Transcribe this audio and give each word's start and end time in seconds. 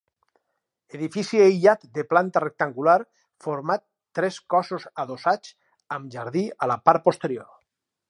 Edifici 0.99 1.41
aïllat 1.47 1.83
de 1.97 2.05
planta 2.13 2.41
rectangular, 2.45 2.97
format 3.47 3.85
tres 4.21 4.41
cossos 4.57 4.91
adossats, 5.07 5.57
amb 5.99 6.13
jardí 6.19 6.47
a 6.67 6.75
la 6.75 6.83
part 6.91 7.09
posterior. 7.11 7.51